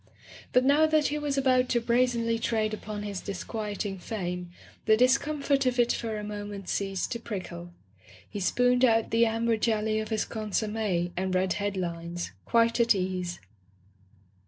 But 0.51 0.65
now 0.65 0.87
that 0.87 1.09
he 1.09 1.19
was 1.19 1.37
about 1.37 1.69
to 1.69 1.79
brazenly 1.79 2.39
trade 2.39 2.73
upon 2.73 3.03
his 3.03 3.21
disquieting 3.21 3.99
fame, 3.99 4.49
the 4.85 4.97
discomfort 4.97 5.67
of 5.67 5.77
it 5.77 5.93
for 5.93 6.17
a 6.17 6.23
moment 6.23 6.69
ceased 6.69 7.11
to 7.11 7.19
prickle. 7.19 7.71
He 8.27 8.39
spooned 8.39 8.83
out 8.83 9.11
the 9.11 9.27
amber 9.27 9.57
jelly 9.57 9.99
of 9.99 10.09
his 10.09 10.25
consomme 10.25 11.11
and 11.15 11.35
read 11.35 11.53
head 11.53 11.77
lines, 11.77 12.31
quite 12.45 12.79
at 12.79 12.95
ease. 12.95 13.39